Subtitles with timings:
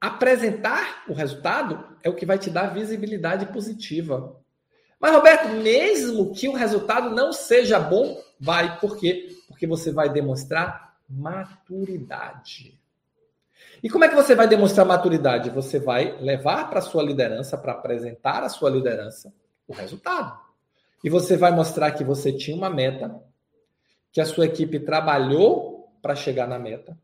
[0.00, 4.36] apresentar o resultado é o que vai te dar visibilidade positiva.
[5.00, 8.78] Mas, Roberto, mesmo que o resultado não seja bom, vai.
[8.80, 9.36] Por quê?
[9.46, 12.78] Porque você vai demonstrar maturidade.
[13.82, 15.50] E como é que você vai demonstrar maturidade?
[15.50, 19.32] Você vai levar para a sua liderança, para apresentar a sua liderança,
[19.66, 20.38] o resultado.
[21.02, 23.22] E você vai mostrar que você tinha uma meta,
[24.10, 26.98] que a sua equipe trabalhou para chegar na meta,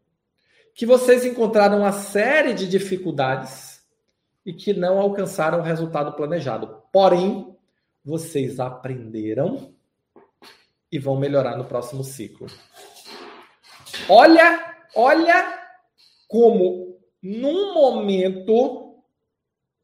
[0.75, 3.81] que vocês encontraram uma série de dificuldades
[4.45, 6.83] e que não alcançaram o resultado planejado.
[6.93, 7.57] Porém,
[8.05, 9.73] vocês aprenderam
[10.91, 12.49] e vão melhorar no próximo ciclo.
[14.09, 15.59] Olha, olha
[16.29, 19.03] como num momento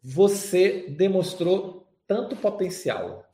[0.03, 3.25] você demonstrou tanto potencial.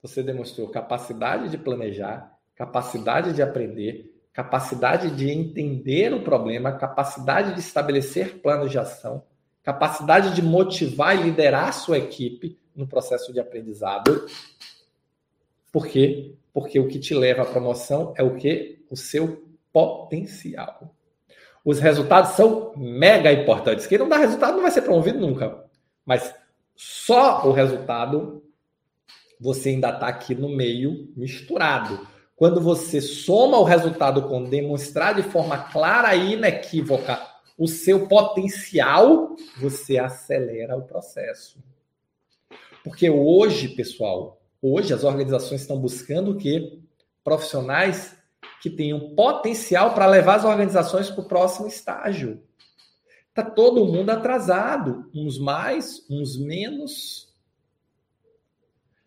[0.00, 7.60] Você demonstrou capacidade de planejar, capacidade de aprender, capacidade de entender o problema, capacidade de
[7.60, 9.24] estabelecer planos de ação,
[9.62, 14.26] capacidade de motivar e liderar a sua equipe no processo de aprendizado.
[15.72, 16.34] Por quê?
[16.52, 18.84] Porque o que te leva à promoção é o que?
[18.90, 20.94] O seu potencial.
[21.64, 23.86] Os resultados são mega importantes.
[23.86, 25.64] Quem não dá resultado não vai ser promovido nunca.
[26.04, 26.34] Mas
[26.74, 28.42] só o resultado
[29.38, 32.06] você ainda está aqui no meio misturado.
[32.40, 37.20] Quando você soma o resultado com demonstrar de forma clara e inequívoca
[37.58, 41.62] o seu potencial, você acelera o processo.
[42.82, 46.78] Porque hoje, pessoal, hoje as organizações estão buscando o quê?
[47.22, 48.16] Profissionais
[48.62, 52.42] que tenham potencial para levar as organizações para o próximo estágio.
[53.28, 57.29] Está todo mundo atrasado, uns mais, uns menos.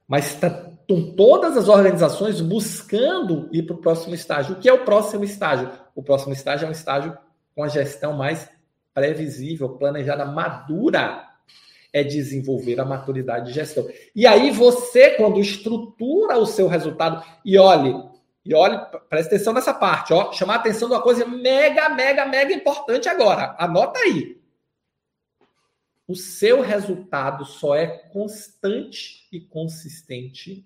[0.08, 0.74] Mas estão
[1.16, 4.56] todas as organizações buscando ir para o próximo estágio.
[4.56, 5.72] O que é o próximo estágio?
[5.96, 7.18] O próximo estágio é um estágio
[7.56, 8.50] com a gestão mais
[8.94, 11.28] previsível, planejada, madura.
[11.92, 13.88] É desenvolver a maturidade de gestão.
[14.16, 17.94] E aí você, quando estrutura o seu resultado, e olhe,
[18.44, 20.32] e olhe, presta atenção nessa parte, ó.
[20.32, 23.56] Chamar a atenção de uma coisa mega, mega, mega importante agora.
[23.60, 24.43] Anota aí.
[26.08, 30.66] O seu resultado só é constante e consistente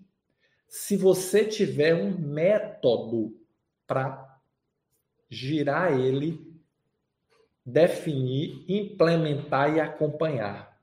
[0.68, 3.38] se você tiver um método
[3.86, 4.40] para
[5.30, 6.40] girar ele,
[7.66, 10.78] definir, implementar e acompanhar.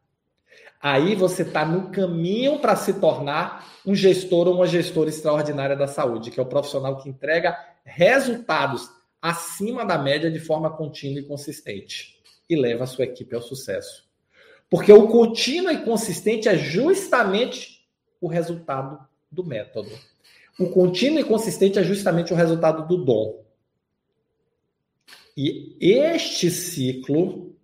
[0.81, 5.87] Aí você está no caminho para se tornar um gestor ou uma gestora extraordinária da
[5.87, 8.91] saúde, que é o profissional que entrega resultados
[9.21, 14.05] acima da média de forma contínua e consistente e leva a sua equipe ao sucesso.
[14.71, 17.87] Porque o contínuo e consistente é justamente
[18.21, 18.99] o resultado
[19.31, 19.91] do método.
[20.59, 23.45] O contínuo e consistente é justamente o resultado do dom.
[25.37, 27.57] E este ciclo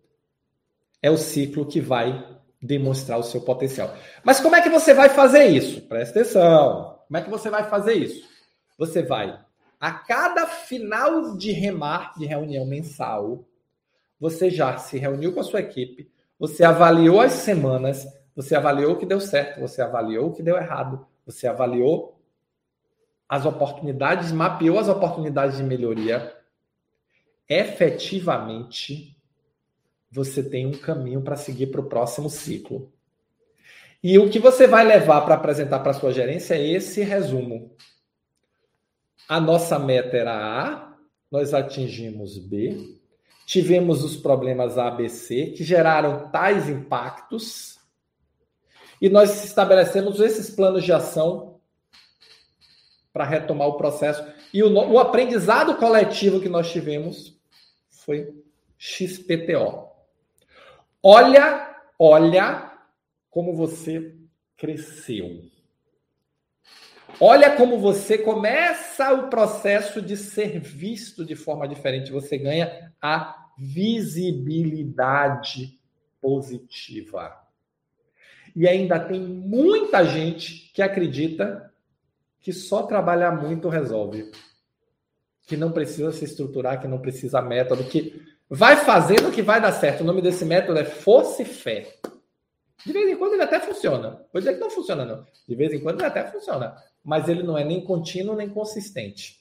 [1.03, 3.97] é o ciclo que vai demonstrar o seu potencial.
[4.23, 5.81] Mas como é que você vai fazer isso?
[5.83, 6.99] Presta atenção.
[7.07, 8.29] Como é que você vai fazer isso?
[8.77, 9.39] Você vai,
[9.79, 13.45] a cada final de remar, de reunião mensal,
[14.19, 16.11] você já se reuniu com a sua equipe,
[16.41, 20.57] você avaliou as semanas, você avaliou o que deu certo, você avaliou o que deu
[20.57, 22.19] errado, você avaliou
[23.29, 26.35] as oportunidades, mapeou as oportunidades de melhoria.
[27.47, 29.15] Efetivamente,
[30.11, 32.91] você tem um caminho para seguir para o próximo ciclo.
[34.03, 37.77] E o que você vai levar para apresentar para sua gerência é esse resumo.
[39.29, 40.97] A nossa meta era A,
[41.31, 42.99] nós atingimos B,
[43.51, 47.81] tivemos os problemas ABC que geraram tais impactos
[49.03, 51.59] e nós estabelecemos esses planos de ação
[53.13, 54.25] para retomar o processo.
[54.55, 57.37] E o, o aprendizado coletivo que nós tivemos
[57.89, 58.33] foi
[58.79, 59.89] XPTO.
[61.03, 62.73] Olha, olha
[63.29, 64.15] como você
[64.57, 65.43] cresceu.
[67.21, 72.11] Olha como você começa o processo de ser visto de forma diferente.
[72.11, 75.79] Você ganha a visibilidade
[76.21, 77.39] positiva.
[78.57, 81.71] E ainda tem muita gente que acredita
[82.41, 84.33] que só trabalhar muito resolve.
[85.47, 89.71] Que não precisa se estruturar, que não precisa método, que Vai fazendo que vai dar
[89.71, 90.01] certo.
[90.01, 92.00] O nome desse método é força e fé.
[92.85, 94.21] De vez em quando ele até funciona.
[94.33, 95.25] Vou dizer que não funciona, não.
[95.49, 96.75] De vez em quando ele até funciona.
[97.05, 99.39] Mas ele não é nem contínuo nem consistente.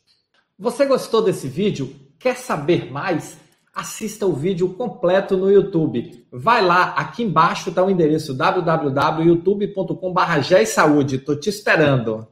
[0.58, 1.96] Você gostou desse vídeo?
[2.20, 3.38] Quer saber mais?
[3.74, 6.28] Assista o vídeo completo no YouTube.
[6.32, 11.14] Vai lá, aqui embaixo está o endereço www.youtube.com.br.
[11.14, 12.28] Estou te esperando.